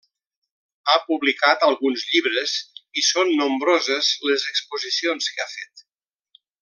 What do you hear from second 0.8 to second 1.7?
Ha publicat